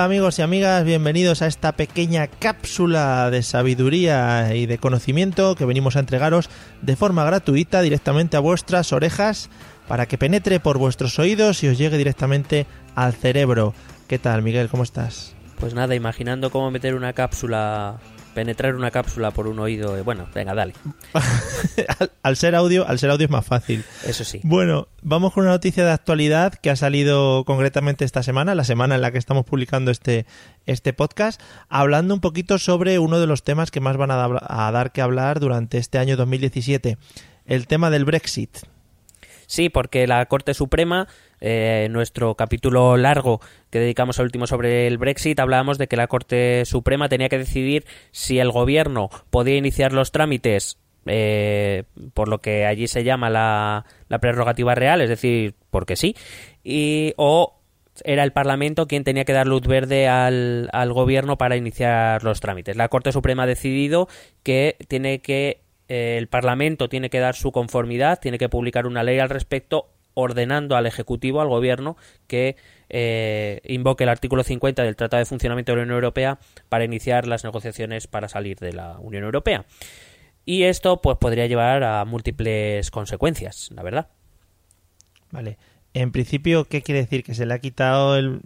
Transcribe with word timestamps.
Amigos 0.00 0.38
y 0.38 0.42
amigas, 0.42 0.82
bienvenidos 0.82 1.42
a 1.42 1.46
esta 1.46 1.72
pequeña 1.72 2.26
cápsula 2.26 3.30
de 3.30 3.42
sabiduría 3.42 4.54
y 4.54 4.64
de 4.64 4.78
conocimiento 4.78 5.54
que 5.56 5.66
venimos 5.66 5.94
a 5.94 6.00
entregaros 6.00 6.48
de 6.80 6.96
forma 6.96 7.22
gratuita 7.24 7.82
directamente 7.82 8.38
a 8.38 8.40
vuestras 8.40 8.94
orejas 8.94 9.50
para 9.88 10.06
que 10.06 10.16
penetre 10.16 10.58
por 10.58 10.78
vuestros 10.78 11.18
oídos 11.18 11.62
y 11.62 11.68
os 11.68 11.76
llegue 11.76 11.98
directamente 11.98 12.66
al 12.94 13.12
cerebro. 13.12 13.74
¿Qué 14.08 14.18
tal 14.18 14.40
Miguel? 14.40 14.70
¿Cómo 14.70 14.84
estás? 14.84 15.34
Pues 15.58 15.74
nada, 15.74 15.94
imaginando 15.94 16.50
cómo 16.50 16.70
meter 16.70 16.94
una 16.94 17.12
cápsula, 17.12 17.98
penetrar 18.34 18.74
una 18.74 18.90
cápsula 18.90 19.30
por 19.30 19.46
un 19.46 19.58
oído. 19.58 19.96
eh, 19.96 20.02
Bueno, 20.02 20.28
venga, 20.34 20.54
dale. 20.54 20.74
al, 21.98 22.10
al 22.22 22.36
ser 22.36 22.54
audio, 22.54 22.86
al 22.86 22.98
ser 22.98 23.10
audio 23.10 23.24
es 23.26 23.30
más 23.30 23.44
fácil. 23.46 23.84
Eso 24.06 24.24
sí. 24.24 24.40
Bueno, 24.42 24.88
vamos 25.02 25.32
con 25.32 25.44
una 25.44 25.52
noticia 25.52 25.84
de 25.84 25.90
actualidad 25.90 26.54
que 26.54 26.70
ha 26.70 26.76
salido 26.76 27.44
concretamente 27.44 28.04
esta 28.04 28.22
semana, 28.22 28.54
la 28.54 28.64
semana 28.64 28.94
en 28.94 29.00
la 29.00 29.10
que 29.10 29.18
estamos 29.18 29.44
publicando 29.44 29.90
este, 29.90 30.26
este 30.66 30.92
podcast, 30.92 31.40
hablando 31.68 32.14
un 32.14 32.20
poquito 32.20 32.58
sobre 32.58 32.98
uno 32.98 33.20
de 33.20 33.26
los 33.26 33.42
temas 33.42 33.70
que 33.70 33.80
más 33.80 33.96
van 33.96 34.10
a 34.10 34.70
dar 34.72 34.92
que 34.92 35.02
hablar 35.02 35.40
durante 35.40 35.78
este 35.78 35.98
año 35.98 36.16
2017, 36.16 36.98
el 37.46 37.66
tema 37.66 37.90
del 37.90 38.04
Brexit. 38.04 38.58
Sí, 39.46 39.68
porque 39.68 40.06
la 40.06 40.24
Corte 40.26 40.54
Suprema, 40.54 41.08
eh, 41.40 41.84
en 41.86 41.92
nuestro 41.92 42.34
capítulo 42.34 42.96
largo 42.96 43.40
que 43.70 43.80
dedicamos 43.80 44.18
al 44.18 44.26
último 44.26 44.46
sobre 44.46 44.86
el 44.86 44.98
Brexit, 44.98 45.38
hablábamos 45.40 45.78
de 45.78 45.86
que 45.86 45.96
la 45.96 46.06
Corte 46.06 46.64
Suprema 46.64 47.08
tenía 47.08 47.28
que 47.28 47.38
decidir 47.38 47.84
si 48.10 48.38
el 48.38 48.50
gobierno 48.50 49.10
podía 49.30 49.56
iniciar 49.56 49.92
los 49.92 50.12
trámites 50.12 50.78
eh, 51.06 51.84
por 52.14 52.28
lo 52.28 52.38
que 52.38 52.66
allí 52.66 52.86
se 52.86 53.04
llama 53.04 53.30
la, 53.30 53.86
la 54.08 54.18
prerrogativa 54.18 54.74
real, 54.74 55.00
es 55.00 55.08
decir, 55.08 55.54
porque 55.70 55.96
sí, 55.96 56.14
y, 56.62 57.14
o 57.16 57.56
era 58.04 58.22
el 58.22 58.32
Parlamento 58.32 58.86
quien 58.86 59.04
tenía 59.04 59.24
que 59.24 59.32
dar 59.32 59.46
luz 59.46 59.62
verde 59.66 60.08
al, 60.08 60.68
al 60.72 60.92
gobierno 60.92 61.36
para 61.38 61.56
iniciar 61.56 62.22
los 62.24 62.40
trámites. 62.40 62.76
La 62.76 62.88
Corte 62.88 63.12
Suprema 63.12 63.44
ha 63.44 63.46
decidido 63.46 64.08
que 64.42 64.76
tiene 64.88 65.20
que 65.20 65.62
eh, 65.88 66.16
el 66.18 66.28
Parlamento 66.28 66.88
tiene 66.88 67.10
que 67.10 67.18
dar 67.18 67.34
su 67.34 67.52
conformidad, 67.52 68.20
tiene 68.20 68.38
que 68.38 68.48
publicar 68.48 68.86
una 68.86 69.02
ley 69.02 69.18
al 69.18 69.28
respecto 69.28 69.88
ordenando 70.20 70.76
al 70.76 70.86
Ejecutivo, 70.86 71.40
al 71.40 71.48
Gobierno, 71.48 71.96
que 72.26 72.56
eh, 72.88 73.60
invoque 73.64 74.04
el 74.04 74.10
artículo 74.10 74.42
50 74.42 74.82
del 74.82 74.96
Tratado 74.96 75.18
de 75.20 75.26
Funcionamiento 75.26 75.72
de 75.72 75.76
la 75.76 75.82
Unión 75.82 75.96
Europea 75.96 76.38
para 76.68 76.84
iniciar 76.84 77.26
las 77.26 77.44
negociaciones 77.44 78.06
para 78.06 78.28
salir 78.28 78.58
de 78.58 78.72
la 78.72 78.98
Unión 78.98 79.24
Europea. 79.24 79.64
Y 80.44 80.64
esto 80.64 81.00
pues 81.00 81.16
podría 81.18 81.46
llevar 81.46 81.84
a 81.84 82.04
múltiples 82.04 82.90
consecuencias, 82.90 83.70
la 83.74 83.82
verdad. 83.82 84.08
Vale. 85.30 85.58
En 85.94 86.12
principio, 86.12 86.64
¿qué 86.64 86.82
quiere 86.82 87.02
decir? 87.02 87.22
¿Que 87.22 87.34
se 87.34 87.46
le 87.46 87.54
ha 87.54 87.58
quitado 87.58 88.16
el... 88.16 88.40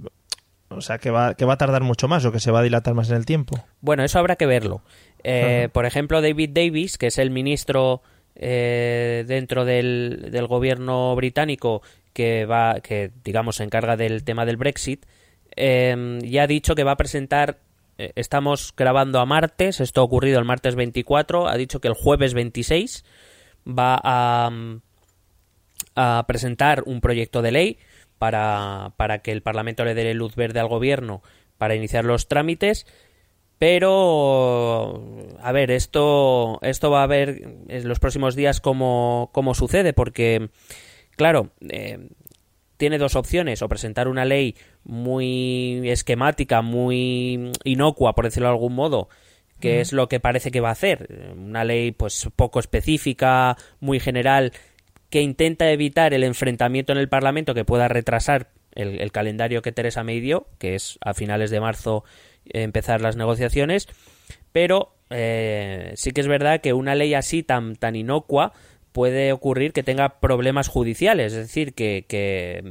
O 0.68 0.80
sea, 0.80 0.98
que 0.98 1.10
va, 1.10 1.34
que 1.34 1.44
va 1.44 1.54
a 1.54 1.58
tardar 1.58 1.82
mucho 1.82 2.08
más 2.08 2.24
o 2.24 2.32
que 2.32 2.40
se 2.40 2.50
va 2.50 2.60
a 2.60 2.62
dilatar 2.62 2.94
más 2.94 3.08
en 3.10 3.16
el 3.16 3.26
tiempo? 3.26 3.64
Bueno, 3.80 4.02
eso 4.02 4.18
habrá 4.18 4.36
que 4.36 4.46
verlo. 4.46 4.82
Eh. 5.22 5.68
Por 5.72 5.86
ejemplo, 5.86 6.20
David 6.20 6.50
Davis, 6.52 6.98
que 6.98 7.06
es 7.06 7.18
el 7.18 7.30
ministro 7.30 8.02
eh, 8.36 9.24
dentro 9.26 9.64
del, 9.64 10.28
del 10.30 10.46
gobierno 10.46 11.14
británico 11.16 11.82
que 12.12 12.46
va, 12.46 12.80
que 12.80 13.10
digamos 13.24 13.56
se 13.56 13.64
encarga 13.64 13.96
del 13.96 14.24
tema 14.24 14.44
del 14.46 14.56
Brexit, 14.56 15.04
eh, 15.56 16.18
ya 16.22 16.44
ha 16.44 16.46
dicho 16.46 16.74
que 16.74 16.84
va 16.84 16.92
a 16.92 16.96
presentar. 16.96 17.58
eh, 17.98 18.12
estamos 18.16 18.74
grabando 18.76 19.20
a 19.20 19.26
martes, 19.26 19.80
esto 19.80 20.00
ha 20.00 20.04
ocurrido 20.04 20.38
el 20.38 20.44
martes 20.44 20.74
24, 20.74 21.46
ha 21.48 21.56
dicho 21.56 21.80
que 21.80 21.88
el 21.88 21.94
jueves 21.94 22.34
26 22.34 23.04
va 23.66 24.00
a, 24.02 24.50
mm, 24.50 24.80
a 25.96 26.24
presentar 26.26 26.82
un 26.86 27.00
proyecto 27.00 27.40
de 27.42 27.52
ley 27.52 27.78
para, 28.18 28.92
para 28.96 29.18
que 29.18 29.32
el 29.32 29.42
Parlamento 29.42 29.84
le 29.84 29.94
dé 29.94 30.12
luz 30.14 30.34
verde 30.34 30.60
al 30.60 30.68
gobierno 30.68 31.22
para 31.58 31.74
iniciar 31.74 32.04
los 32.04 32.26
trámites. 32.26 32.86
Pero, 33.66 35.02
a 35.40 35.52
ver, 35.52 35.70
esto, 35.70 36.58
esto 36.60 36.90
va 36.90 37.02
a 37.02 37.06
ver 37.06 37.56
en 37.66 37.88
los 37.88 37.98
próximos 37.98 38.36
días 38.36 38.60
cómo, 38.60 39.30
cómo 39.32 39.54
sucede, 39.54 39.94
porque, 39.94 40.50
claro, 41.16 41.48
eh, 41.70 42.10
tiene 42.76 42.98
dos 42.98 43.16
opciones, 43.16 43.62
o 43.62 43.68
presentar 43.70 44.06
una 44.08 44.26
ley 44.26 44.54
muy 44.84 45.80
esquemática, 45.88 46.60
muy 46.60 47.52
inocua, 47.64 48.14
por 48.14 48.26
decirlo 48.26 48.48
de 48.48 48.52
algún 48.52 48.74
modo, 48.74 49.08
que 49.60 49.80
es 49.80 49.94
lo 49.94 50.08
que 50.08 50.20
parece 50.20 50.50
que 50.50 50.60
va 50.60 50.68
a 50.68 50.72
hacer, 50.72 51.32
una 51.34 51.64
ley 51.64 51.92
pues 51.92 52.28
poco 52.36 52.60
específica, 52.60 53.56
muy 53.80 53.98
general, 53.98 54.52
que 55.08 55.22
intenta 55.22 55.70
evitar 55.70 56.12
el 56.12 56.24
enfrentamiento 56.24 56.92
en 56.92 56.98
el 56.98 57.08
Parlamento 57.08 57.54
que 57.54 57.64
pueda 57.64 57.88
retrasar 57.88 58.50
el, 58.74 59.00
el 59.00 59.10
calendario 59.10 59.62
que 59.62 59.72
Teresa 59.72 60.04
May 60.04 60.20
dio, 60.20 60.48
que 60.58 60.74
es 60.74 60.98
a 61.00 61.14
finales 61.14 61.50
de 61.50 61.60
marzo 61.60 62.04
empezar 62.46 63.00
las 63.00 63.16
negociaciones, 63.16 63.88
pero 64.52 64.94
eh, 65.10 65.92
sí 65.96 66.12
que 66.12 66.20
es 66.20 66.28
verdad 66.28 66.60
que 66.60 66.72
una 66.72 66.94
ley 66.94 67.14
así 67.14 67.42
tan, 67.42 67.76
tan 67.76 67.96
inocua 67.96 68.52
puede 68.92 69.32
ocurrir 69.32 69.72
que 69.72 69.82
tenga 69.82 70.20
problemas 70.20 70.68
judiciales, 70.68 71.32
es 71.32 71.38
decir, 71.38 71.74
que, 71.74 72.62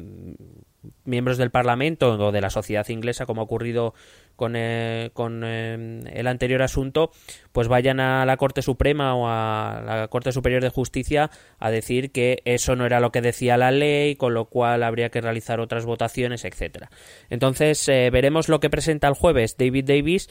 miembros 1.06 1.38
del 1.38 1.52
Parlamento 1.52 2.14
o 2.14 2.32
de 2.32 2.42
la 2.42 2.50
sociedad 2.50 2.88
inglesa, 2.90 3.26
como 3.26 3.42
ha 3.42 3.46
ocurrido 3.46 3.94
con, 4.36 4.56
eh, 4.56 5.12
con 5.14 5.44
eh, 5.46 6.02
el 6.12 6.28
anterior 6.28 6.62
asunto, 6.62 7.12
pues 7.52 7.68
vayan 7.68 8.00
a 8.00 8.26
la 8.26 8.38
Corte 8.38 8.62
Suprema 8.62 9.16
o 9.16 9.28
a 9.28 9.82
la 9.86 10.08
Corte 10.08 10.32
Superior 10.32 10.62
de 10.62 10.70
Justicia 10.70 11.30
a 11.60 11.72
decir 11.72 12.12
que 12.12 12.42
eso 12.46 12.76
no 12.76 12.86
era 12.86 13.00
lo 13.00 13.12
que 13.12 13.22
decía 13.22 13.58
la 13.58 13.72
ley, 13.72 14.16
con 14.16 14.34
lo 14.34 14.46
cual 14.46 14.84
habría 14.84 15.10
que 15.10 15.22
realizar 15.22 15.60
otras 15.60 15.86
votaciones, 15.86 16.46
etcétera. 16.46 16.90
Entonces 17.30 17.88
eh, 17.90 18.10
veremos 18.12 18.50
lo 18.50 18.60
que 18.60 18.70
presenta 18.70 19.08
el 19.08 19.14
jueves 19.14 19.58
David 19.58 19.86
Davis, 19.86 20.28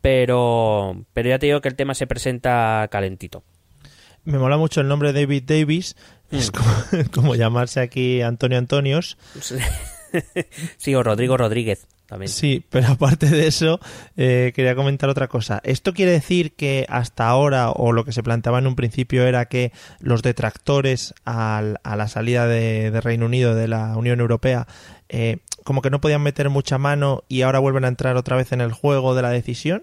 pero, 0.00 1.04
pero 1.12 1.28
ya 1.28 1.38
te 1.38 1.46
digo 1.46 1.60
que 1.60 1.68
el 1.68 1.76
tema 1.76 1.94
se 1.94 2.06
presenta 2.06 2.88
calentito. 2.90 3.44
Me 4.24 4.38
mola 4.38 4.56
mucho 4.56 4.80
el 4.80 4.88
nombre 4.88 5.12
David 5.12 5.44
Davis. 5.46 5.96
Es 6.30 6.50
como, 6.50 6.70
como 7.12 7.34
llamarse 7.34 7.80
aquí 7.80 8.22
Antonio 8.22 8.58
Antonios. 8.58 9.18
sí, 9.40 9.56
o 10.96 11.02
Rodrigo 11.02 11.36
Rodríguez 11.36 11.86
también. 12.06 12.28
Sí, 12.28 12.64
pero 12.70 12.88
aparte 12.88 13.26
de 13.30 13.46
eso, 13.46 13.80
eh, 14.16 14.52
quería 14.54 14.74
comentar 14.74 15.08
otra 15.08 15.28
cosa. 15.28 15.60
¿Esto 15.64 15.92
quiere 15.94 16.12
decir 16.12 16.52
que 16.54 16.86
hasta 16.88 17.26
ahora, 17.28 17.70
o 17.70 17.92
lo 17.92 18.04
que 18.04 18.12
se 18.12 18.22
planteaba 18.22 18.58
en 18.58 18.66
un 18.66 18.76
principio, 18.76 19.26
era 19.26 19.46
que 19.46 19.72
los 20.00 20.22
detractores 20.22 21.14
al- 21.24 21.78
a 21.82 21.96
la 21.96 22.08
salida 22.08 22.46
de, 22.46 22.90
de 22.90 23.00
Reino 23.00 23.26
Unido 23.26 23.54
de 23.54 23.68
la 23.68 23.96
Unión 23.96 24.20
Europea, 24.20 24.66
eh, 25.08 25.38
como 25.64 25.80
que 25.82 25.90
no 25.90 26.00
podían 26.00 26.22
meter 26.22 26.50
mucha 26.50 26.76
mano 26.78 27.24
y 27.28 27.42
ahora 27.42 27.58
vuelven 27.58 27.84
a 27.84 27.88
entrar 27.88 28.16
otra 28.16 28.36
vez 28.36 28.52
en 28.52 28.60
el 28.60 28.72
juego 28.72 29.14
de 29.14 29.22
la 29.22 29.30
decisión? 29.30 29.82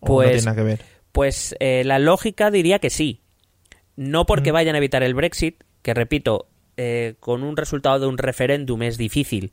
¿O 0.00 0.06
no 0.08 0.14
Pues- 0.14 0.28
tiene 0.30 0.44
nada 0.44 0.56
que 0.56 0.62
ver? 0.62 0.80
Pues 1.10 1.54
eh, 1.60 1.82
la 1.84 1.98
lógica 1.98 2.50
diría 2.50 2.78
que 2.78 2.88
sí. 2.88 3.20
No 3.96 4.24
porque 4.24 4.50
Mm. 4.50 4.54
vayan 4.54 4.74
a 4.76 4.78
evitar 4.78 5.02
el 5.02 5.12
Brexit, 5.14 5.62
que 5.82 5.92
repito, 5.92 6.46
eh, 6.76 7.14
con 7.20 7.42
un 7.42 7.56
resultado 7.56 8.00
de 8.00 8.06
un 8.06 8.18
referéndum 8.18 8.82
es 8.82 8.96
difícil 8.96 9.52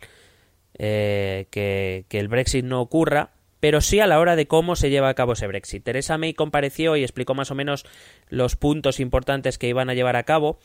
eh, 0.77 1.47
que, 1.51 2.05
el 2.09 2.27
Brexit 2.27 2.63
no 2.63 2.81
ocurra, 2.81 3.31
pero 3.59 3.81
sí 3.81 3.99
a 3.99 4.07
la 4.07 4.19
hora 4.19 4.35
de 4.35 4.47
cómo 4.47 4.75
se 4.75 4.89
lleva 4.89 5.09
a 5.09 5.13
cabo 5.13 5.33
ese 5.33 5.47
Brexit. 5.47 5.83
Teresa 5.83 6.17
May 6.17 6.33
compareció 6.33 6.95
y 6.95 7.03
explicó 7.03 7.35
más 7.35 7.51
o 7.51 7.55
menos 7.55 7.85
los 8.29 8.55
puntos 8.55 8.99
importantes 8.99 9.57
que 9.57 9.67
iban 9.67 9.89
a 9.89 9.93
llevar 9.93 10.15
a 10.15 10.23
cabo. 10.23 10.59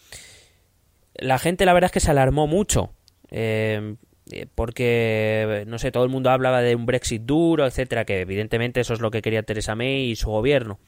La 1.15 1.39
gente 1.39 1.67
la 1.67 1.73
verdad 1.73 1.87
es 1.87 1.93
que 1.93 2.01
se 2.01 2.11
alarmó 2.11 2.47
mucho. 2.47 2.93
eh, 3.31 3.97
porque 4.55 5.65
no 5.67 5.79
sé, 5.79 5.91
todo 5.91 6.05
el 6.05 6.11
mundo 6.11 6.31
hablaba 6.31 6.63
de 6.63 6.75
un 6.75 6.87
Brexit 6.87 7.23
duro, 7.23 7.67
etcétera, 7.67 8.05
que 8.05 8.21
evidentemente 8.21 8.81
eso 8.81 8.95
es 8.95 9.01
lo 9.01 9.11
que 9.11 9.21
quería 9.21 9.43
Teresa 9.43 9.75
May 9.75 10.11
y 10.11 10.17
su 10.17 10.31
gobierno. 10.31 10.79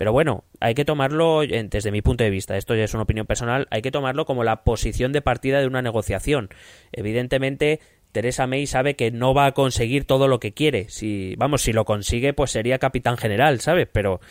Pero 0.00 0.14
bueno, 0.14 0.44
hay 0.60 0.72
que 0.72 0.86
tomarlo, 0.86 1.42
desde 1.42 1.90
mi 1.90 2.00
punto 2.00 2.24
de 2.24 2.30
vista, 2.30 2.56
esto 2.56 2.74
ya 2.74 2.84
es 2.84 2.94
una 2.94 3.02
opinión 3.02 3.26
personal, 3.26 3.68
hay 3.70 3.82
que 3.82 3.90
tomarlo 3.90 4.24
como 4.24 4.44
la 4.44 4.64
posición 4.64 5.12
de 5.12 5.20
partida 5.20 5.60
de 5.60 5.66
una 5.66 5.82
negociación. 5.82 6.48
Evidentemente, 6.90 7.80
Teresa 8.10 8.46
May 8.46 8.66
sabe 8.66 8.96
que 8.96 9.10
no 9.10 9.34
va 9.34 9.44
a 9.44 9.52
conseguir 9.52 10.06
todo 10.06 10.26
lo 10.26 10.40
que 10.40 10.54
quiere. 10.54 10.88
Si, 10.88 11.34
vamos, 11.36 11.60
si 11.60 11.74
lo 11.74 11.84
consigue, 11.84 12.32
pues 12.32 12.50
sería 12.50 12.78
capitán 12.78 13.18
general, 13.18 13.60
¿sabes? 13.60 13.88
Pero, 13.92 14.22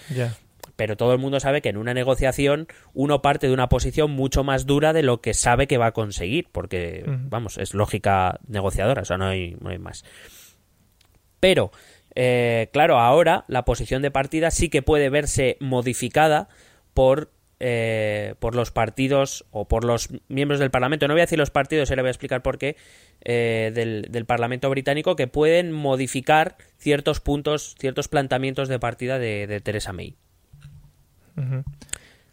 pero 0.75 0.97
todo 0.97 1.13
el 1.13 1.19
mundo 1.19 1.39
sabe 1.39 1.61
que 1.61 1.69
en 1.69 1.77
una 1.77 1.93
negociación 1.93 2.65
uno 2.95 3.21
parte 3.21 3.45
de 3.45 3.53
una 3.53 3.69
posición 3.69 4.09
mucho 4.09 4.43
más 4.43 4.65
dura 4.65 4.91
de 4.91 5.03
lo 5.03 5.21
que 5.21 5.35
sabe 5.35 5.67
que 5.67 5.77
va 5.77 5.85
a 5.85 5.91
conseguir, 5.91 6.47
porque, 6.51 7.03
vamos, 7.05 7.59
es 7.59 7.75
lógica 7.75 8.39
negociadora, 8.47 9.03
o 9.03 9.05
sea, 9.05 9.19
no 9.19 9.27
hay, 9.27 9.55
no 9.61 9.69
hay 9.69 9.77
más. 9.77 10.03
Pero, 11.39 11.71
eh, 12.15 12.69
claro, 12.73 12.99
ahora 12.99 13.45
la 13.47 13.65
posición 13.65 14.01
de 14.01 14.11
partida 14.11 14.51
sí 14.51 14.69
que 14.69 14.81
puede 14.81 15.09
verse 15.09 15.57
modificada 15.59 16.49
por, 16.93 17.31
eh, 17.59 18.35
por 18.39 18.55
los 18.55 18.71
partidos 18.71 19.45
o 19.51 19.67
por 19.67 19.83
los 19.83 20.09
miembros 20.27 20.59
del 20.59 20.71
Parlamento. 20.71 21.07
No 21.07 21.13
voy 21.13 21.21
a 21.21 21.23
decir 21.25 21.39
los 21.39 21.51
partidos, 21.51 21.89
ahora 21.89 22.03
voy 22.03 22.07
a 22.09 22.11
explicar 22.11 22.41
por 22.41 22.57
qué, 22.57 22.75
eh, 23.23 23.71
del, 23.73 24.07
del 24.09 24.25
Parlamento 24.25 24.69
británico, 24.69 25.15
que 25.15 25.27
pueden 25.27 25.71
modificar 25.71 26.57
ciertos 26.77 27.19
puntos, 27.19 27.75
ciertos 27.79 28.07
planteamientos 28.07 28.67
de 28.69 28.79
partida 28.79 29.19
de, 29.19 29.47
de 29.47 29.61
Theresa 29.61 29.93
May. 29.93 30.15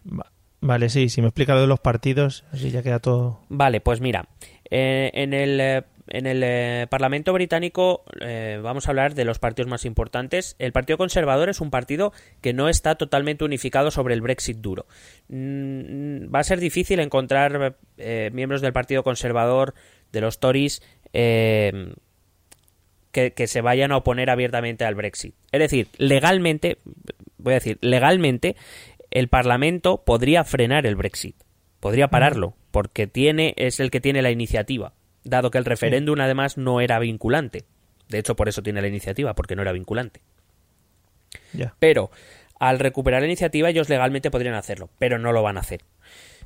Va- 0.06 0.31
Vale, 0.61 0.88
sí, 0.88 1.08
si 1.11 1.20
me 1.20 1.28
explica 1.28 1.55
lo 1.55 1.61
de 1.61 1.67
los 1.67 1.78
partidos, 1.81 2.44
así 2.50 2.70
ya 2.70 2.82
queda 2.82 2.99
todo. 2.99 3.40
Vale, 3.49 3.81
pues 3.81 4.00
mira, 4.00 4.26
eh, 4.70 5.11
en 5.14 5.32
el, 5.34 5.61
eh, 5.61 5.82
en 6.08 6.26
el 6.26 6.42
eh, 6.44 6.86
Parlamento 6.88 7.32
británico 7.32 8.04
eh, 8.20 8.60
vamos 8.62 8.86
a 8.86 8.90
hablar 8.90 9.14
de 9.14 9.24
los 9.24 9.38
partidos 9.38 9.68
más 9.68 9.84
importantes. 9.84 10.56
El 10.58 10.72
Partido 10.72 10.98
Conservador 10.98 11.48
es 11.48 11.60
un 11.60 11.70
partido 11.70 12.12
que 12.40 12.52
no 12.52 12.68
está 12.68 12.94
totalmente 12.94 13.44
unificado 13.44 13.90
sobre 13.90 14.14
el 14.14 14.20
Brexit 14.20 14.58
duro. 14.58 14.86
Mm, 15.28 16.32
va 16.34 16.40
a 16.40 16.44
ser 16.44 16.60
difícil 16.60 17.00
encontrar 17.00 17.76
eh, 17.98 18.30
miembros 18.32 18.60
del 18.60 18.72
Partido 18.72 19.02
Conservador, 19.02 19.74
de 20.12 20.20
los 20.20 20.38
Tories, 20.38 20.82
eh, 21.12 21.94
que, 23.10 23.32
que 23.32 23.46
se 23.46 23.60
vayan 23.60 23.92
a 23.92 23.96
oponer 23.96 24.30
abiertamente 24.30 24.84
al 24.84 24.94
Brexit. 24.94 25.34
Es 25.50 25.60
decir, 25.60 25.88
legalmente, 25.98 26.78
voy 27.38 27.52
a 27.52 27.56
decir, 27.56 27.78
legalmente, 27.80 28.56
el 29.10 29.28
Parlamento 29.28 30.04
podría 30.04 30.44
frenar 30.44 30.86
el 30.86 30.96
Brexit, 30.96 31.36
podría 31.80 32.08
pararlo, 32.08 32.54
porque 32.70 33.06
tiene, 33.06 33.54
es 33.56 33.80
el 33.80 33.90
que 33.90 34.00
tiene 34.00 34.20
la 34.20 34.30
iniciativa, 34.30 34.92
dado 35.26 35.50
que 35.50 35.58
el 35.58 35.64
referéndum 35.64 36.20
además 36.20 36.56
no 36.56 36.81
era 36.81 36.99
vinculante. 36.99 37.64
De 38.08 38.19
hecho, 38.19 38.37
por 38.37 38.49
eso 38.49 38.62
tiene 38.62 38.81
la 38.81 38.88
iniciativa, 38.88 39.34
porque 39.34 39.56
no 39.56 39.62
era 39.62 39.73
vinculante. 39.73 40.20
Pero 41.78 42.11
al 42.58 42.78
recuperar 42.78 43.20
la 43.20 43.26
iniciativa 43.26 43.69
ellos 43.69 43.88
legalmente 43.88 44.31
podrían 44.31 44.55
hacerlo, 44.55 44.88
pero 44.99 45.19
no 45.19 45.32
lo 45.32 45.43
van 45.43 45.56
a 45.56 45.61
hacer. 45.61 45.82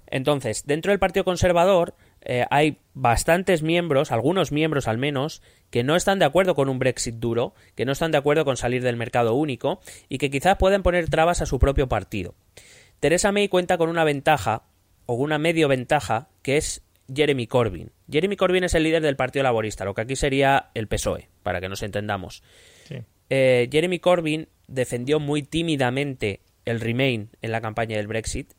Entonces, 0.06 0.64
dentro 0.66 0.90
del 0.90 0.98
Partido 0.98 1.24
Conservador 1.24 1.94
eh, 2.22 2.44
hay 2.50 2.78
bastantes 2.94 3.62
miembros, 3.62 4.10
algunos 4.10 4.50
miembros 4.50 4.88
al 4.88 4.98
menos, 4.98 5.42
que 5.70 5.84
no 5.84 5.94
están 5.94 6.18
de 6.18 6.24
acuerdo 6.24 6.54
con 6.54 6.68
un 6.68 6.78
Brexit 6.78 7.16
duro, 7.16 7.54
que 7.76 7.84
no 7.84 7.92
están 7.92 8.10
de 8.10 8.18
acuerdo 8.18 8.44
con 8.44 8.56
salir 8.56 8.82
del 8.82 8.96
mercado 8.96 9.34
único 9.34 9.80
y 10.08 10.18
que 10.18 10.30
quizás 10.30 10.56
pueden 10.56 10.82
poner 10.82 11.08
trabas 11.08 11.42
a 11.42 11.46
su 11.46 11.58
propio 11.58 11.88
partido. 11.88 12.34
Theresa 12.98 13.30
May 13.30 13.48
cuenta 13.48 13.78
con 13.78 13.88
una 13.88 14.04
ventaja, 14.04 14.64
o 15.06 15.14
una 15.14 15.38
medio 15.38 15.68
ventaja, 15.68 16.28
que 16.42 16.56
es 16.56 16.82
Jeremy 17.14 17.46
Corbyn. 17.46 17.92
Jeremy 18.10 18.36
Corbyn 18.36 18.64
es 18.64 18.74
el 18.74 18.82
líder 18.82 19.02
del 19.02 19.16
Partido 19.16 19.42
Laborista, 19.42 19.84
lo 19.84 19.94
que 19.94 20.02
aquí 20.02 20.16
sería 20.16 20.70
el 20.74 20.88
PSOE, 20.88 21.28
para 21.42 21.60
que 21.60 21.68
nos 21.68 21.82
entendamos. 21.82 22.42
Sí. 22.84 22.96
Eh, 23.28 23.68
Jeremy 23.70 23.98
Corbyn 23.98 24.48
defendió 24.66 25.20
muy 25.20 25.42
tímidamente 25.42 26.40
el 26.64 26.80
Remain 26.80 27.30
en 27.42 27.52
la 27.52 27.60
campaña 27.60 27.96
del 27.96 28.06
Brexit 28.06 28.52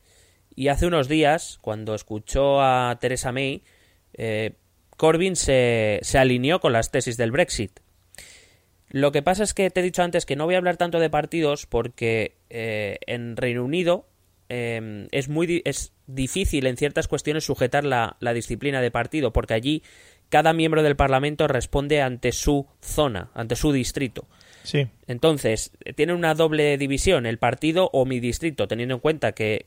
y 0.55 0.67
hace 0.67 0.85
unos 0.85 1.07
días, 1.07 1.59
cuando 1.61 1.95
escuchó 1.95 2.61
a 2.61 2.97
Theresa 2.99 3.31
May, 3.31 3.63
eh, 4.13 4.53
Corbyn 4.97 5.35
se, 5.35 5.99
se 6.03 6.17
alineó 6.17 6.59
con 6.59 6.73
las 6.73 6.91
tesis 6.91 7.17
del 7.17 7.31
Brexit. 7.31 7.79
Lo 8.89 9.11
que 9.11 9.21
pasa 9.21 9.43
es 9.43 9.53
que 9.53 9.69
te 9.69 9.79
he 9.79 9.83
dicho 9.83 10.03
antes 10.03 10.25
que 10.25 10.35
no 10.35 10.45
voy 10.45 10.55
a 10.55 10.57
hablar 10.57 10.77
tanto 10.77 10.99
de 10.99 11.09
partidos 11.09 11.65
porque 11.65 12.35
eh, 12.49 12.97
en 13.07 13.37
Reino 13.37 13.63
Unido 13.63 14.09
eh, 14.53 15.07
es 15.11 15.29
muy 15.29 15.47
di- 15.47 15.61
es 15.63 15.93
difícil 16.07 16.67
en 16.67 16.75
ciertas 16.75 17.07
cuestiones 17.07 17.45
sujetar 17.45 17.85
la, 17.85 18.17
la 18.19 18.33
disciplina 18.33 18.81
de 18.81 18.91
partido 18.91 19.31
porque 19.31 19.53
allí 19.53 19.81
cada 20.27 20.51
miembro 20.51 20.83
del 20.83 20.95
Parlamento 20.95 21.47
responde 21.47 22.01
ante 22.01 22.31
su 22.33 22.67
zona, 22.81 23.31
ante 23.33 23.55
su 23.55 23.71
distrito. 23.71 24.27
Sí. 24.63 24.87
Entonces, 25.07 25.71
tiene 25.95 26.13
una 26.13 26.35
doble 26.35 26.77
división, 26.77 27.25
el 27.25 27.37
partido 27.37 27.89
o 27.93 28.05
mi 28.05 28.19
distrito, 28.19 28.67
teniendo 28.67 28.95
en 28.95 29.01
cuenta 29.01 29.31
que 29.31 29.65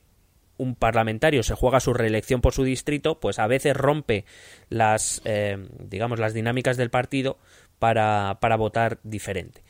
un 0.56 0.74
parlamentario 0.76 1.42
se 1.42 1.54
juega 1.54 1.80
su 1.80 1.92
reelección 1.94 2.40
por 2.40 2.52
su 2.52 2.62
distrito, 2.62 3.18
pues 3.18 3.38
a 3.38 3.46
veces 3.46 3.74
rompe 3.76 4.24
las, 4.68 5.20
eh, 5.24 5.58
digamos, 5.80 6.20
las 6.20 6.32
dinámicas 6.32 6.76
del 6.76 6.90
partido 6.90 7.38
para, 7.78 8.38
para 8.40 8.56
votar 8.56 8.98
diferente. 9.02 9.62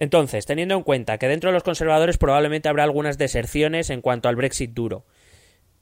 Entonces, 0.00 0.46
teniendo 0.46 0.76
en 0.76 0.84
cuenta 0.84 1.18
que 1.18 1.26
dentro 1.26 1.50
de 1.50 1.54
los 1.54 1.64
conservadores 1.64 2.18
probablemente 2.18 2.68
habrá 2.68 2.84
algunas 2.84 3.18
deserciones 3.18 3.90
en 3.90 4.00
cuanto 4.00 4.28
al 4.28 4.36
Brexit 4.36 4.72
duro. 4.72 5.04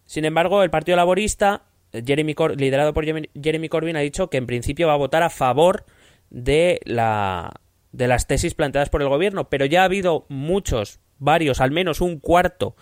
Sin 0.07 0.25
embargo, 0.25 0.63
el 0.63 0.71
Partido 0.71 0.97
Laborista, 0.97 1.65
Jeremy 1.93 2.35
Cor- 2.35 2.59
liderado 2.59 2.95
por 2.95 3.05
Jeremy- 3.05 3.29
Jeremy 3.41 3.69
Corbyn, 3.69 3.97
ha 3.97 4.01
dicho 4.01 4.31
que 4.31 4.39
en 4.39 4.47
principio 4.47 4.87
va 4.89 4.95
a 4.95 4.99
votar 4.99 5.23
a 5.23 5.31
favor 5.31 5.85
de 6.31 6.81
la 6.85 7.61
de 7.93 8.09
las 8.09 8.27
tesis 8.27 8.55
planteadas 8.55 8.91
por 8.91 9.01
el 9.01 9.09
gobierno, 9.09 9.49
pero 9.49 9.65
ya 9.65 9.83
ha 9.83 9.85
habido 9.85 10.27
muchos, 10.29 10.99
varios, 11.19 11.61
al 11.61 11.71
menos 11.71 12.01
un 12.03 12.19
cuarto 12.19 12.75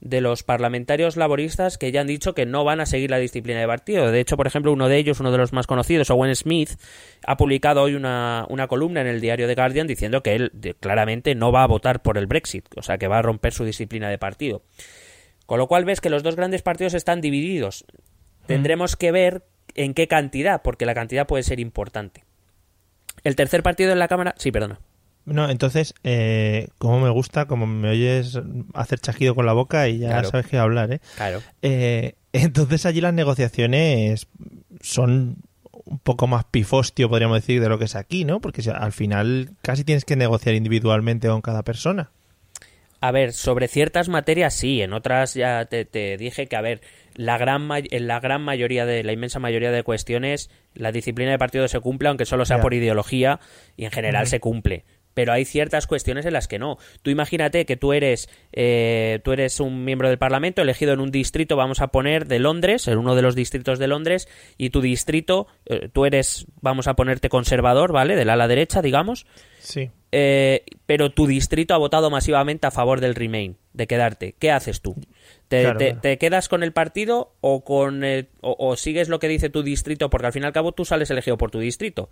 de 0.00 0.20
los 0.20 0.42
parlamentarios 0.42 1.16
laboristas 1.16 1.78
que 1.78 1.90
ya 1.90 2.02
han 2.02 2.06
dicho 2.06 2.34
que 2.34 2.46
no 2.46 2.64
van 2.64 2.80
a 2.80 2.86
seguir 2.86 3.10
la 3.10 3.18
disciplina 3.18 3.60
de 3.60 3.66
partido. 3.66 4.10
De 4.10 4.20
hecho, 4.20 4.36
por 4.36 4.46
ejemplo, 4.46 4.72
uno 4.72 4.88
de 4.88 4.98
ellos, 4.98 5.20
uno 5.20 5.32
de 5.32 5.38
los 5.38 5.52
más 5.52 5.66
conocidos, 5.66 6.10
Owen 6.10 6.34
Smith, 6.36 6.70
ha 7.26 7.36
publicado 7.36 7.82
hoy 7.82 7.94
una, 7.94 8.44
una 8.48 8.68
columna 8.68 9.00
en 9.00 9.06
el 9.06 9.20
diario 9.20 9.46
The 9.46 9.54
Guardian 9.54 9.86
diciendo 9.86 10.22
que 10.22 10.34
él 10.34 10.52
claramente 10.80 11.34
no 11.34 11.50
va 11.50 11.62
a 11.62 11.66
votar 11.66 12.02
por 12.02 12.18
el 12.18 12.26
Brexit, 12.26 12.66
o 12.76 12.82
sea, 12.82 12.98
que 12.98 13.08
va 13.08 13.18
a 13.18 13.22
romper 13.22 13.52
su 13.52 13.64
disciplina 13.64 14.10
de 14.10 14.18
partido. 14.18 14.62
Con 15.46 15.58
lo 15.58 15.66
cual 15.66 15.84
ves 15.84 16.00
que 16.00 16.10
los 16.10 16.22
dos 16.22 16.36
grandes 16.36 16.62
partidos 16.62 16.94
están 16.94 17.20
divididos. 17.20 17.84
Tendremos 18.46 18.96
que 18.96 19.12
ver 19.12 19.44
en 19.74 19.94
qué 19.94 20.08
cantidad, 20.08 20.62
porque 20.62 20.86
la 20.86 20.94
cantidad 20.94 21.26
puede 21.26 21.42
ser 21.42 21.60
importante. 21.60 22.24
El 23.24 23.36
tercer 23.36 23.62
partido 23.62 23.92
en 23.92 23.98
la 23.98 24.08
Cámara. 24.08 24.34
Sí, 24.38 24.50
perdona. 24.50 24.80
No, 25.26 25.50
entonces, 25.50 25.92
eh, 26.04 26.68
como 26.78 27.00
me 27.00 27.10
gusta, 27.10 27.46
como 27.46 27.66
me 27.66 27.90
oyes 27.90 28.38
hacer 28.74 29.00
chasquido 29.00 29.34
con 29.34 29.44
la 29.44 29.52
boca 29.52 29.88
y 29.88 29.98
ya 29.98 30.08
Claro. 30.08 30.30
sabes 30.30 30.46
qué 30.46 30.56
hablar, 30.56 30.92
¿eh? 30.92 31.00
Claro. 31.16 31.42
Eh, 31.62 32.14
Entonces 32.32 32.86
allí 32.86 33.00
las 33.00 33.14
negociaciones 33.14 34.28
son 34.80 35.36
un 35.84 35.98
poco 36.00 36.26
más 36.26 36.44
pifostio, 36.44 37.08
podríamos 37.08 37.38
decir, 37.38 37.60
de 37.60 37.68
lo 37.68 37.78
que 37.78 37.86
es 37.86 37.96
aquí, 37.96 38.24
¿no? 38.24 38.40
Porque 38.40 38.62
al 38.70 38.92
final 38.92 39.50
casi 39.62 39.84
tienes 39.84 40.04
que 40.04 40.16
negociar 40.16 40.54
individualmente 40.54 41.28
con 41.28 41.40
cada 41.42 41.62
persona. 41.62 42.10
A 43.00 43.10
ver, 43.12 43.32
sobre 43.32 43.68
ciertas 43.68 44.08
materias 44.08 44.54
sí, 44.54 44.80
en 44.82 44.92
otras 44.92 45.34
ya 45.34 45.66
te, 45.66 45.84
te 45.84 46.16
dije 46.16 46.46
que, 46.46 46.56
a 46.56 46.60
ver, 46.60 46.80
la 47.14 47.38
gran 47.38 47.68
en 47.72 48.06
la 48.06 48.20
gran 48.20 48.42
mayoría 48.42 48.84
de, 48.84 49.04
la 49.04 49.12
inmensa 49.12 49.38
mayoría 49.38 49.70
de 49.70 49.82
cuestiones, 49.82 50.50
la 50.74 50.92
disciplina 50.92 51.30
de 51.30 51.38
partido 51.38 51.68
se 51.68 51.78
cumple, 51.80 52.08
aunque 52.08 52.24
solo 52.24 52.44
sea 52.46 52.56
Ya. 52.56 52.62
por 52.62 52.74
ideología, 52.74 53.38
y 53.76 53.84
en 53.84 53.90
general 53.92 54.26
se 54.26 54.40
cumple. 54.40 54.84
Pero 55.16 55.32
hay 55.32 55.46
ciertas 55.46 55.86
cuestiones 55.86 56.26
en 56.26 56.34
las 56.34 56.46
que 56.46 56.58
no. 56.58 56.76
Tú 57.00 57.08
imagínate 57.08 57.64
que 57.64 57.78
tú 57.78 57.94
eres, 57.94 58.28
eh, 58.52 59.20
tú 59.24 59.32
eres 59.32 59.60
un 59.60 59.82
miembro 59.82 60.10
del 60.10 60.18
Parlamento 60.18 60.60
elegido 60.60 60.92
en 60.92 61.00
un 61.00 61.10
distrito, 61.10 61.56
vamos 61.56 61.80
a 61.80 61.86
poner, 61.88 62.26
de 62.26 62.38
Londres, 62.38 62.86
en 62.86 62.98
uno 62.98 63.14
de 63.14 63.22
los 63.22 63.34
distritos 63.34 63.78
de 63.78 63.86
Londres, 63.88 64.28
y 64.58 64.68
tu 64.68 64.82
distrito, 64.82 65.46
eh, 65.64 65.88
tú 65.90 66.04
eres, 66.04 66.44
vamos 66.60 66.86
a 66.86 66.96
ponerte 66.96 67.30
conservador, 67.30 67.92
¿vale? 67.92 68.14
Del 68.14 68.28
ala 68.28 68.46
derecha, 68.46 68.82
digamos, 68.82 69.26
Sí. 69.58 69.90
eh, 70.12 70.64
pero 70.84 71.10
tu 71.10 71.26
distrito 71.26 71.72
ha 71.72 71.78
votado 71.78 72.10
masivamente 72.10 72.66
a 72.66 72.70
favor 72.70 73.00
del 73.00 73.14
Remain, 73.14 73.56
de 73.72 73.86
quedarte. 73.86 74.34
¿Qué 74.38 74.50
haces 74.50 74.82
tú? 74.82 74.96
¿Te, 75.48 75.62
Claro, 75.62 75.78
te- 75.78 75.86
claro. 75.86 76.00
te 76.02 76.18
quedas 76.18 76.48
con 76.50 76.62
el 76.62 76.72
partido 76.72 77.32
o, 77.40 77.64
con, 77.64 78.04
o, 78.04 78.26
o 78.42 78.76
sigues 78.76 79.08
lo 79.08 79.18
que 79.18 79.28
dice 79.28 79.48
tu 79.48 79.62
distrito? 79.62 80.10
Porque 80.10 80.26
al 80.26 80.32
fin 80.34 80.42
y 80.42 80.46
al 80.46 80.52
cabo 80.52 80.72
tú 80.72 80.84
sales 80.84 81.10
elegido 81.10 81.38
por 81.38 81.50
tu 81.50 81.58
distrito. 81.58 82.10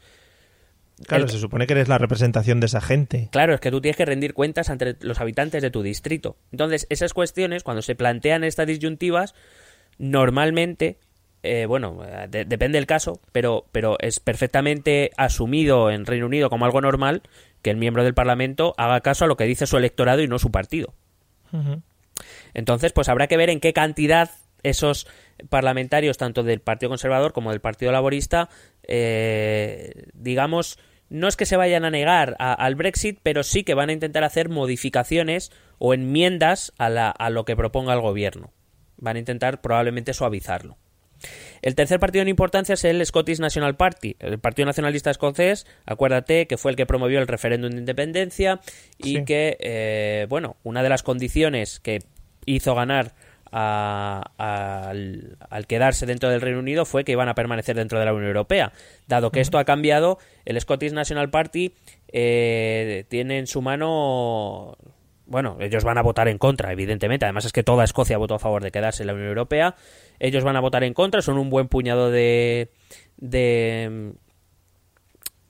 Claro, 1.06 1.24
El- 1.24 1.30
se 1.30 1.38
supone 1.38 1.66
que 1.66 1.72
eres 1.72 1.88
la 1.88 1.98
representación 1.98 2.60
de 2.60 2.66
esa 2.66 2.80
gente. 2.80 3.28
Claro, 3.32 3.54
es 3.54 3.60
que 3.60 3.70
tú 3.70 3.80
tienes 3.80 3.96
que 3.96 4.04
rendir 4.04 4.32
cuentas 4.34 4.70
ante 4.70 4.96
los 5.00 5.20
habitantes 5.20 5.60
de 5.62 5.70
tu 5.70 5.82
distrito. 5.82 6.36
Entonces, 6.52 6.86
esas 6.88 7.12
cuestiones, 7.12 7.64
cuando 7.64 7.82
se 7.82 7.94
plantean 7.96 8.44
estas 8.44 8.66
disyuntivas, 8.66 9.34
normalmente, 9.98 10.98
eh, 11.42 11.66
bueno, 11.66 11.98
eh, 12.04 12.26
de- 12.30 12.44
depende 12.44 12.78
del 12.78 12.86
caso, 12.86 13.20
pero, 13.32 13.66
pero 13.72 13.96
es 14.00 14.20
perfectamente 14.20 15.10
asumido 15.16 15.90
en 15.90 16.06
Reino 16.06 16.26
Unido 16.26 16.48
como 16.48 16.64
algo 16.64 16.80
normal 16.80 17.22
que 17.60 17.70
el 17.70 17.76
miembro 17.76 18.04
del 18.04 18.14
Parlamento 18.14 18.74
haga 18.76 19.00
caso 19.00 19.24
a 19.24 19.28
lo 19.28 19.36
que 19.36 19.44
dice 19.44 19.66
su 19.66 19.76
electorado 19.76 20.22
y 20.22 20.28
no 20.28 20.38
su 20.38 20.50
partido. 20.50 20.94
Entonces, 22.54 22.92
pues 22.92 23.08
habrá 23.08 23.26
que 23.26 23.36
ver 23.36 23.50
en 23.50 23.60
qué 23.60 23.72
cantidad 23.72 24.30
esos 24.62 25.06
parlamentarios, 25.48 26.16
tanto 26.18 26.42
del 26.42 26.60
Partido 26.60 26.90
Conservador 26.90 27.32
como 27.32 27.50
del 27.50 27.60
Partido 27.60 27.92
Laborista, 27.92 28.48
eh, 28.86 30.04
digamos, 30.14 30.78
no 31.10 31.28
es 31.28 31.36
que 31.36 31.46
se 31.46 31.56
vayan 31.56 31.84
a 31.84 31.90
negar 31.90 32.34
a- 32.38 32.52
al 32.54 32.74
Brexit, 32.74 33.18
pero 33.22 33.42
sí 33.42 33.62
que 33.64 33.74
van 33.74 33.90
a 33.90 33.92
intentar 33.92 34.24
hacer 34.24 34.48
modificaciones 34.48 35.52
o 35.78 35.94
enmiendas 35.94 36.72
a, 36.78 36.88
la- 36.88 37.10
a 37.10 37.30
lo 37.30 37.44
que 37.44 37.56
proponga 37.56 37.92
el 37.94 38.00
gobierno. 38.00 38.52
Van 38.96 39.16
a 39.16 39.18
intentar 39.18 39.60
probablemente 39.60 40.14
suavizarlo. 40.14 40.78
El 41.62 41.74
tercer 41.74 41.98
partido 42.00 42.22
en 42.22 42.28
importancia 42.28 42.74
es 42.74 42.84
el 42.84 43.04
Scottish 43.04 43.38
National 43.40 43.76
Party, 43.76 44.16
el 44.18 44.38
Partido 44.38 44.66
Nacionalista 44.66 45.10
Escocés. 45.10 45.66
Acuérdate 45.86 46.46
que 46.46 46.58
fue 46.58 46.70
el 46.70 46.76
que 46.76 46.84
promovió 46.86 47.18
el 47.18 47.26
referéndum 47.26 47.70
de 47.70 47.78
independencia 47.78 48.60
y 48.98 49.16
Sí. 49.18 49.24
que, 49.24 49.56
eh, 49.60 50.26
bueno, 50.28 50.56
una 50.64 50.82
de 50.82 50.88
las 50.90 51.02
condiciones 51.02 51.80
que 51.80 52.00
hizo 52.44 52.74
ganar 52.74 53.14
a- 53.56 54.22
al, 54.36 55.36
al 55.48 55.66
quedarse 55.68 56.06
dentro 56.06 56.28
del 56.28 56.40
Reino 56.40 56.58
Unido 56.58 56.84
fue 56.84 57.04
que 57.04 57.12
iban 57.12 57.28
a 57.28 57.34
permanecer 57.34 57.76
dentro 57.76 57.98
de 58.00 58.04
la 58.04 58.12
Unión 58.12 58.28
Europea. 58.28 58.72
Dado 59.06 59.30
que 59.30 59.40
esto 59.40 59.58
ha 59.58 59.64
cambiado, 59.64 60.18
el 60.44 60.60
Scottish 60.60 60.92
National 60.92 61.30
Party 61.30 61.72
eh, 62.08 63.04
tiene 63.08 63.38
en 63.38 63.46
su 63.46 63.62
mano 63.62 64.76
bueno, 65.26 65.56
ellos 65.60 65.84
van 65.84 65.96
a 65.96 66.02
votar 66.02 66.28
en 66.28 66.36
contra, 66.36 66.70
evidentemente. 66.72 67.24
Además 67.24 67.46
es 67.46 67.52
que 67.52 67.62
toda 67.62 67.84
Escocia 67.84 68.18
votó 68.18 68.34
a 68.34 68.38
favor 68.38 68.62
de 68.62 68.70
quedarse 68.70 69.04
en 69.04 69.06
la 69.06 69.14
Unión 69.14 69.28
Europea. 69.28 69.74
Ellos 70.18 70.44
van 70.44 70.56
a 70.56 70.60
votar 70.60 70.84
en 70.84 70.92
contra, 70.92 71.22
son 71.22 71.38
un 71.38 71.48
buen 71.48 71.68
puñado 71.68 72.10
de 72.10 72.70
de, 73.16 74.12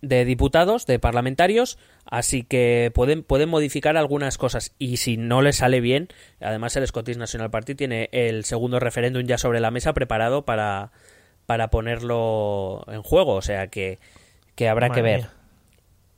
de 0.04 0.25
diputados, 0.25 0.87
de 0.87 0.99
parlamentarios, 0.99 1.78
así 2.04 2.42
que 2.42 2.90
pueden, 2.94 3.23
pueden 3.23 3.49
modificar 3.49 3.96
algunas 3.96 4.38
cosas. 4.38 4.75
Y 4.78 4.99
si 4.99 5.16
no 5.16 5.42
les 5.42 5.56
sale 5.56 5.80
bien, 5.80 6.08
además 6.40 6.76
el 6.76 6.87
Scottish 6.87 7.16
National 7.16 7.50
Party 7.50 7.75
tiene 7.75 8.08
el 8.12 8.44
segundo 8.44 8.80
referéndum 8.80 9.25
ya 9.25 9.38
sobre 9.38 9.61
la 9.61 9.70
mesa 9.70 9.92
preparado 9.92 10.44
para, 10.44 10.92
para 11.46 11.68
ponerlo 11.68 12.84
en 12.88 13.02
juego. 13.02 13.34
O 13.34 13.42
sea 13.42 13.68
que, 13.68 13.99
que 14.54 14.68
habrá 14.68 14.88
Madre 14.88 15.00
que 15.00 15.02
ver. 15.02 15.20
mía. 15.20 15.30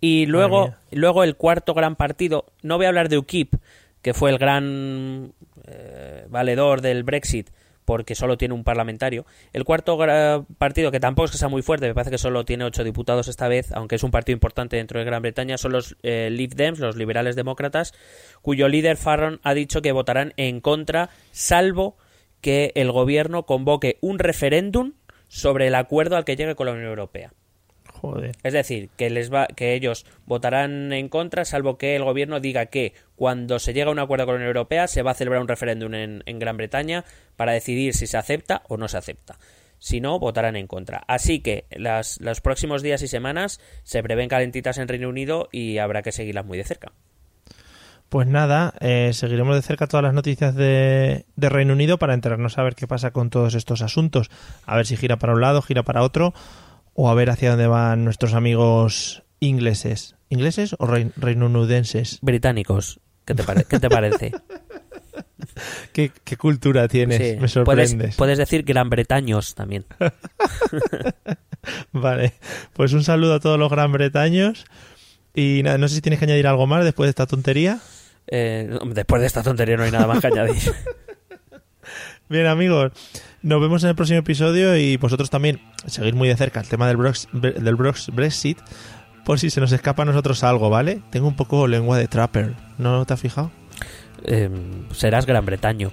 Y 0.01 0.27
luego, 0.27 0.75
luego 0.91 1.25
el 1.25 1.37
cuarto 1.37 1.75
gran 1.75 1.97
partido, 1.97 2.47
no 2.63 2.77
voy 2.77 2.87
a 2.87 2.89
hablar 2.89 3.09
de 3.09 3.19
UKIP, 3.19 3.55
que 4.03 4.15
fue 4.15 4.31
el 4.31 4.39
gran 4.39 5.33
eh, 5.67 6.27
valedor 6.29 6.81
del 6.81 7.03
Brexit, 7.03 7.49
porque 7.87 8.15
solo 8.15 8.37
tiene 8.37 8.53
un 8.53 8.65
parlamentario. 8.65 9.25
El 9.55 9.65
cuarto 9.65 9.97
partido, 10.59 10.91
que 10.91 11.01
tampoco 11.01 11.27
es 11.27 11.31
que 11.31 11.39
sea 11.39 11.49
muy 11.49 11.63
fuerte, 11.63 11.87
me 11.87 11.95
parece 11.95 12.11
que 12.11 12.19
solo 12.19 12.45
tiene 12.45 12.65
ocho 12.65 12.85
diputados 12.85 13.29
esta 13.29 13.49
vez, 13.49 13.73
aunque 13.73 13.95
es 13.95 14.03
un 14.03 14.11
partido 14.11 14.35
importante 14.35 14.77
dentro 14.77 14.99
de 14.99 15.07
Gran 15.07 15.23
Bretaña, 15.23 15.57
son 15.57 15.73
los 15.73 15.97
eh, 16.03 16.29
Lib 16.31 16.55
Dems, 16.55 16.81
los 16.81 16.97
liberales 16.97 17.37
demócratas, 17.37 17.95
cuyo 18.43 18.69
líder 18.69 18.99
Farron 18.99 19.41
ha 19.43 19.55
dicho 19.55 19.81
que 19.81 19.93
votarán 19.93 20.35
en 20.37 20.61
contra, 20.61 21.09
salvo 21.31 21.97
que 22.43 22.73
el 22.75 22.93
gobierno 22.93 23.45
convoque 23.45 23.99
un 24.03 24.19
referéndum 24.19 24.93
sobre 25.29 25.69
el 25.69 25.75
acuerdo 25.75 26.17
al 26.17 26.25
que 26.25 26.37
llegue 26.37 26.57
con 26.57 26.67
la 26.67 26.73
Unión 26.73 26.89
Europea. 26.89 27.33
Joder. 28.13 28.37
Es 28.43 28.53
decir, 28.53 28.89
que 28.97 29.11
les 29.11 29.33
va, 29.33 29.47
que 29.49 29.75
ellos 29.75 30.07
votarán 30.27 30.93
en 30.93 31.09
contra, 31.09 31.45
salvo 31.45 31.77
que 31.77 31.97
el 31.97 32.05
gobierno 32.05 32.39
diga 32.39 32.67
que 32.67 32.93
cuando 33.17 33.59
se 33.59 33.75
llega 33.75 33.89
a 33.89 33.93
un 33.93 33.99
acuerdo 33.99 34.27
con 34.27 34.35
la 34.35 34.39
Unión 34.39 34.49
Europea 34.49 34.87
se 34.87 35.03
va 35.03 35.11
a 35.11 35.15
celebrar 35.15 35.43
un 35.43 35.49
referéndum 35.49 35.93
en, 35.95 36.23
en 36.25 36.39
Gran 36.39 36.57
Bretaña 36.57 37.05
para 37.37 37.53
decidir 37.53 37.95
si 37.95 38.07
se 38.07 38.17
acepta 38.17 38.63
o 38.69 38.77
no 38.77 38.87
se 38.89 38.97
acepta. 38.97 39.39
Si 39.79 40.01
no, 40.01 40.19
votarán 40.19 40.57
en 40.57 40.67
contra. 40.67 41.03
Así 41.07 41.41
que 41.41 41.65
las, 41.71 42.21
los 42.21 42.41
próximos 42.41 42.83
días 42.83 43.03
y 43.03 43.09
semanas 43.09 43.61
se 43.83 44.03
prevén 44.03 44.29
calentitas 44.29 44.79
en 44.79 44.89
Reino 44.89 45.09
Unido 45.09 45.49
y 45.53 45.79
habrá 45.79 46.03
que 46.03 46.13
seguirlas 46.13 46.47
muy 46.47 46.59
de 46.59 46.65
cerca. 46.65 46.93
Pues 48.09 48.29
nada, 48.29 48.73
eh, 48.81 49.11
seguiremos 49.13 49.57
de 49.57 49.63
cerca 49.63 49.89
todas 49.89 50.05
las 50.05 50.15
noticias 50.15 50.55
de, 50.55 51.27
de 51.35 51.49
Reino 51.49 51.73
Unido 51.73 51.99
para 51.99 52.15
enterarnos 52.15 52.57
a 52.57 52.63
ver 52.63 52.77
qué 52.77 52.87
pasa 52.87 53.11
con 53.11 53.31
todos 53.31 53.55
estos 53.55 53.83
asuntos. 53.83 54.31
A 54.65 54.77
ver 54.77 54.87
si 54.87 54.97
gira 54.97 55.17
para 55.17 55.33
un 55.33 55.41
lado, 55.41 55.61
gira 55.61 55.83
para 55.83 56.03
otro, 56.03 56.33
o 56.99 57.11
a 57.11 57.15
ver 57.15 57.29
hacia 57.31 57.51
dónde 57.51 57.67
van 57.67 58.05
nuestros 58.05 58.33
amigos 58.35 59.23
ingleses. 59.39 60.17
¿Ingleses 60.31 60.75
o 60.79 60.87
rein- 60.87 61.13
reinunudenses? 61.17 62.19
Británicos, 62.23 63.01
¿qué 63.25 63.35
te, 63.35 63.45
pare- 63.45 63.65
¿qué 63.69 63.79
te 63.79 63.89
parece? 63.91 64.33
¿Qué, 65.93 66.11
qué 66.25 66.37
cultura 66.37 66.89
tienes? 66.89 67.19
Sí, 67.19 67.25
Me 67.25 67.37
puedes, 67.37 67.53
sorprendes. 67.53 68.17
puedes 68.17 68.39
decir 68.39 68.63
gran 68.65 68.91
bretaños 68.91 69.55
también. 69.55 69.85
Vale, 71.93 72.35
pues 72.75 72.93
un 72.93 73.05
saludo 73.05 73.35
a 73.35 73.41
todos 73.41 73.59
los 73.59 73.71
gran 73.71 73.93
bretaños. 73.93 74.65
Y 75.35 75.63
nada, 75.63 75.79
no 75.79 75.89
sé 75.89 75.97
si 75.97 76.01
tienes 76.01 76.19
que 76.19 76.25
añadir 76.27 76.47
algo 76.47 76.67
más 76.67 76.85
después 76.85 77.07
de 77.07 77.11
esta 77.11 77.27
tontería. 77.27 77.79
Eh, 78.29 78.69
después 78.93 79.21
de 79.21 79.27
esta 79.27 79.43
tontería 79.43 79.77
no 79.77 79.85
hay 79.85 79.91
nada 79.91 80.07
más 80.07 80.21
que 80.21 80.27
añadir. 80.29 80.57
Bien, 82.29 82.47
amigos, 82.47 82.93
nos 83.43 83.61
vemos 83.61 83.83
en 83.85 83.91
el 83.91 83.95
próximo 83.95 84.19
episodio 84.19 84.77
y 84.77 84.97
vosotros 84.97 85.31
también 85.31 85.61
seguid 85.87 86.15
muy 86.15 86.29
de 86.29 86.37
cerca 86.37 86.61
el 86.61 86.67
tema 86.69 86.89
del, 86.89 86.97
Brox- 86.99 87.29
del 87.33 87.77
Brox- 87.77 88.13
Brexit 88.13 88.59
por 89.25 89.39
si 89.39 89.51
se 89.51 89.61
nos 89.61 89.71
escapa 89.73 90.03
a 90.03 90.07
nosotros 90.07 90.43
algo, 90.45 90.69
¿vale? 90.71 91.01
Tengo 91.11 91.29
un 91.29 91.37
poco 91.37 91.67
lengua 91.69 91.99
de 91.99 92.09
trapper, 92.09 92.55
¿no 92.79 93.05
te 93.05 93.15
has 93.15 93.21
fijado? 93.21 93.51
Eh, 94.25 94.51
serás 94.93 95.27
gran 95.27 95.45
bretaño. 95.47 95.93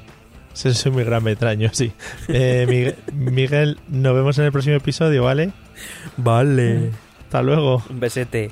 Sí, 0.54 0.72
Soy 0.74 0.92
muy 0.92 1.04
gran 1.04 1.24
metraño, 1.24 1.70
sí. 1.74 1.92
Eh, 2.28 2.66
Miguel, 2.70 2.96
Miguel, 3.14 3.80
nos 3.88 4.14
vemos 4.16 4.38
en 4.38 4.46
el 4.46 4.52
próximo 4.52 4.76
episodio, 4.76 5.24
¿vale? 5.24 5.52
Vale. 6.18 6.92
Hasta 7.26 7.42
luego. 7.42 7.84
Un 7.90 8.00
besete. 8.00 8.52